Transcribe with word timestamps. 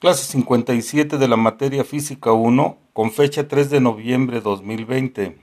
Clase 0.00 0.30
57 0.30 1.18
de 1.18 1.26
la 1.26 1.36
materia 1.36 1.82
física 1.82 2.30
1 2.30 2.78
con 2.92 3.10
fecha 3.10 3.48
3 3.48 3.68
de 3.68 3.80
noviembre 3.80 4.40
2020. 4.40 5.36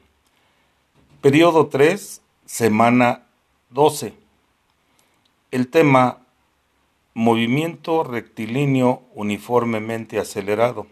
Periodo 1.20 1.68
3, 1.68 2.22
semana 2.46 3.26
12. 3.72 4.14
El 5.52 5.68
tema 5.68 6.20
movimiento 7.14 8.06
rectilíneo 8.06 9.02
uniformemente 9.14 10.20
acelerado, 10.20 10.88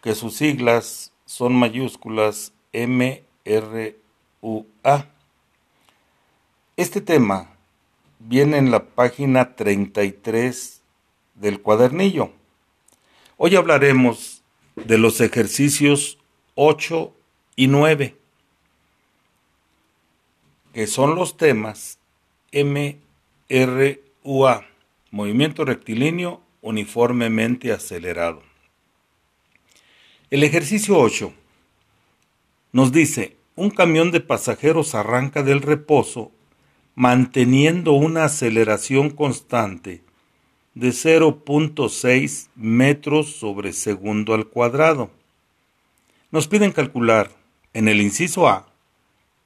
que 0.00 0.14
sus 0.14 0.36
siglas 0.36 1.12
son 1.26 1.54
mayúsculas 1.54 2.54
MRUA. 2.72 3.98
Este 6.78 7.02
tema 7.02 7.50
viene 8.18 8.56
en 8.56 8.70
la 8.70 8.86
página 8.86 9.56
33 9.56 10.80
del 11.34 11.60
cuadernillo. 11.60 12.30
Hoy 13.38 13.54
hablaremos 13.54 14.42
de 14.76 14.96
los 14.96 15.20
ejercicios 15.20 16.16
8 16.54 17.14
y 17.54 17.66
9, 17.66 18.16
que 20.72 20.86
son 20.86 21.14
los 21.14 21.36
temas 21.36 21.98
MRUA, 22.50 24.66
movimiento 25.10 25.66
rectilíneo 25.66 26.40
uniformemente 26.62 27.72
acelerado. 27.72 28.42
El 30.30 30.42
ejercicio 30.42 30.98
8 30.98 31.30
nos 32.72 32.90
dice, 32.90 33.36
un 33.54 33.68
camión 33.68 34.12
de 34.12 34.20
pasajeros 34.20 34.94
arranca 34.94 35.42
del 35.42 35.60
reposo 35.60 36.32
manteniendo 36.94 37.92
una 37.92 38.24
aceleración 38.24 39.10
constante 39.10 40.05
de 40.76 40.90
0.6 40.90 42.50
metros 42.54 43.32
sobre 43.32 43.72
segundo 43.72 44.34
al 44.34 44.46
cuadrado. 44.46 45.10
Nos 46.30 46.48
piden 46.48 46.70
calcular 46.70 47.30
en 47.72 47.88
el 47.88 48.02
inciso 48.02 48.46
A 48.46 48.68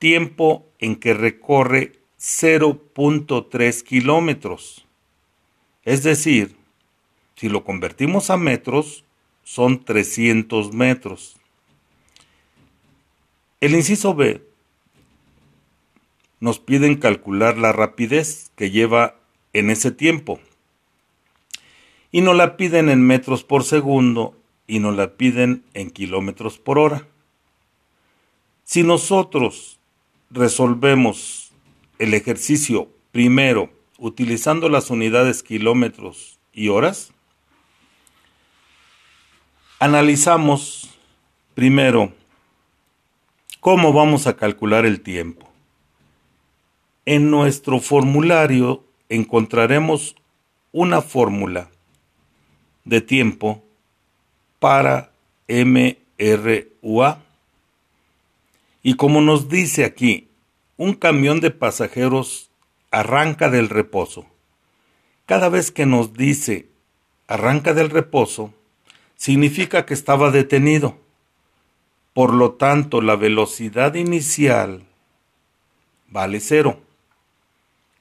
tiempo 0.00 0.66
en 0.80 0.96
que 0.96 1.14
recorre 1.14 1.92
0.3 2.18 3.82
kilómetros. 3.84 4.86
Es 5.84 6.02
decir, 6.02 6.56
si 7.36 7.48
lo 7.48 7.64
convertimos 7.64 8.30
a 8.30 8.36
metros, 8.36 9.04
son 9.44 9.84
300 9.84 10.74
metros. 10.74 11.36
El 13.60 13.76
inciso 13.76 14.16
B 14.16 14.42
nos 16.40 16.58
piden 16.58 16.96
calcular 16.96 17.56
la 17.56 17.70
rapidez 17.70 18.50
que 18.56 18.72
lleva 18.72 19.14
en 19.52 19.70
ese 19.70 19.92
tiempo 19.92 20.40
y 22.12 22.20
nos 22.22 22.36
la 22.36 22.56
piden 22.56 22.88
en 22.88 23.02
metros 23.02 23.44
por 23.44 23.64
segundo 23.64 24.36
y 24.66 24.78
nos 24.78 24.96
la 24.96 25.14
piden 25.14 25.64
en 25.74 25.90
kilómetros 25.90 26.58
por 26.58 26.78
hora. 26.78 27.06
Si 28.64 28.82
nosotros 28.82 29.78
resolvemos 30.30 31.50
el 31.98 32.14
ejercicio 32.14 32.88
primero 33.10 33.70
utilizando 33.98 34.68
las 34.68 34.90
unidades 34.90 35.42
kilómetros 35.42 36.38
y 36.52 36.68
horas, 36.68 37.12
analizamos 39.78 40.90
primero 41.54 42.12
cómo 43.60 43.92
vamos 43.92 44.26
a 44.26 44.36
calcular 44.36 44.86
el 44.86 45.00
tiempo. 45.00 45.50
En 47.06 47.30
nuestro 47.30 47.80
formulario 47.80 48.84
encontraremos 49.08 50.16
una 50.72 51.02
fórmula 51.02 51.70
de 52.90 53.00
tiempo 53.00 53.62
para 54.58 55.12
MRUA. 55.48 57.22
Y 58.82 58.94
como 58.94 59.20
nos 59.20 59.48
dice 59.48 59.84
aquí, 59.84 60.28
un 60.76 60.94
camión 60.94 61.40
de 61.40 61.52
pasajeros 61.52 62.50
arranca 62.90 63.48
del 63.48 63.68
reposo. 63.68 64.26
Cada 65.24 65.48
vez 65.48 65.70
que 65.70 65.86
nos 65.86 66.14
dice 66.14 66.66
arranca 67.28 67.74
del 67.74 67.90
reposo, 67.90 68.52
significa 69.14 69.86
que 69.86 69.94
estaba 69.94 70.32
detenido. 70.32 70.98
Por 72.12 72.34
lo 72.34 72.54
tanto, 72.54 73.00
la 73.00 73.14
velocidad 73.14 73.94
inicial 73.94 74.82
vale 76.08 76.40
cero. 76.40 76.80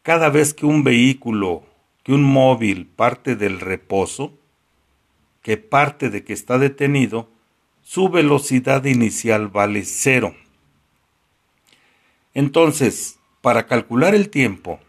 Cada 0.01 0.29
vez 0.29 0.55
que 0.55 0.65
un 0.65 0.83
vehículo, 0.83 1.61
que 2.01 2.11
un 2.13 2.23
móvil 2.23 2.87
parte 2.87 3.35
del 3.35 3.59
reposo, 3.59 4.38
que 5.49 5.57
parte 5.57 6.11
de 6.11 6.23
que 6.23 6.31
está 6.31 6.59
detenido, 6.59 7.27
su 7.81 8.09
velocidad 8.09 8.85
inicial 8.85 9.47
vale 9.47 9.83
cero. 9.83 10.35
Entonces, 12.35 13.17
para 13.41 13.65
calcular 13.65 14.13
el 14.13 14.29
tiempo, 14.29 14.79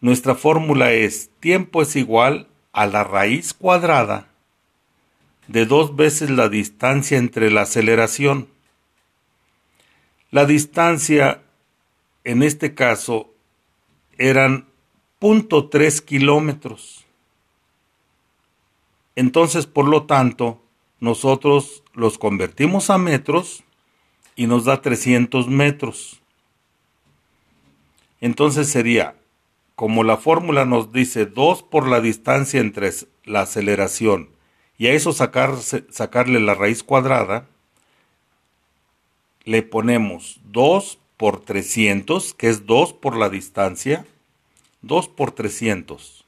nuestra 0.00 0.34
fórmula 0.34 0.90
es 0.90 1.30
tiempo 1.38 1.80
es 1.80 1.94
igual 1.94 2.48
a 2.72 2.88
la 2.88 3.04
raíz 3.04 3.54
cuadrada 3.54 4.26
de 5.46 5.64
dos 5.64 5.94
veces 5.94 6.28
la 6.28 6.48
distancia 6.48 7.16
entre 7.16 7.48
la 7.52 7.60
aceleración. 7.60 8.48
La 10.32 10.44
distancia, 10.44 11.42
en 12.24 12.42
este 12.42 12.74
caso, 12.74 13.32
eran 14.16 14.66
0.3 15.20 16.00
kilómetros. 16.00 17.07
Entonces, 19.18 19.66
por 19.66 19.88
lo 19.88 20.04
tanto, 20.04 20.62
nosotros 21.00 21.82
los 21.92 22.18
convertimos 22.18 22.88
a 22.88 22.98
metros 22.98 23.64
y 24.36 24.46
nos 24.46 24.64
da 24.64 24.80
300 24.80 25.48
metros. 25.48 26.22
Entonces 28.20 28.68
sería, 28.68 29.16
como 29.74 30.04
la 30.04 30.18
fórmula 30.18 30.64
nos 30.66 30.92
dice 30.92 31.26
2 31.26 31.64
por 31.64 31.88
la 31.88 32.00
distancia 32.00 32.60
entre 32.60 32.92
la 33.24 33.40
aceleración 33.40 34.30
y 34.78 34.86
a 34.86 34.92
eso 34.92 35.12
sacarle 35.12 36.38
la 36.38 36.54
raíz 36.54 36.84
cuadrada, 36.84 37.48
le 39.42 39.64
ponemos 39.64 40.38
2 40.44 40.96
por 41.16 41.40
300, 41.40 42.34
que 42.34 42.50
es 42.50 42.66
2 42.66 42.92
por 42.92 43.16
la 43.16 43.28
distancia, 43.30 44.06
2 44.82 45.08
por 45.08 45.32
300, 45.32 46.24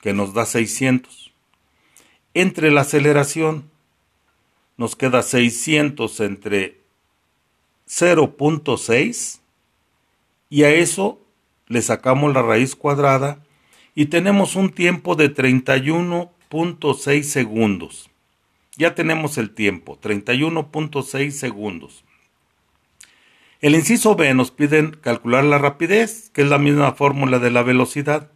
que 0.00 0.12
nos 0.12 0.34
da 0.34 0.46
600 0.46 1.28
entre 2.34 2.70
la 2.70 2.82
aceleración. 2.82 3.70
Nos 4.76 4.96
queda 4.96 5.22
600 5.22 6.20
entre 6.20 6.78
0.6 7.88 9.40
y 10.50 10.62
a 10.62 10.70
eso 10.70 11.20
le 11.66 11.82
sacamos 11.82 12.32
la 12.32 12.42
raíz 12.42 12.76
cuadrada 12.76 13.40
y 13.94 14.06
tenemos 14.06 14.56
un 14.56 14.70
tiempo 14.70 15.14
de 15.16 15.34
31.6 15.34 17.22
segundos. 17.22 18.10
Ya 18.76 18.94
tenemos 18.94 19.38
el 19.38 19.50
tiempo, 19.50 19.98
31.6 20.00 21.30
segundos. 21.30 22.04
El 23.60 23.74
inciso 23.74 24.14
B 24.14 24.32
nos 24.34 24.52
piden 24.52 24.92
calcular 24.92 25.42
la 25.42 25.58
rapidez, 25.58 26.30
que 26.30 26.42
es 26.42 26.48
la 26.48 26.58
misma 26.58 26.92
fórmula 26.92 27.40
de 27.40 27.50
la 27.50 27.64
velocidad. 27.64 28.30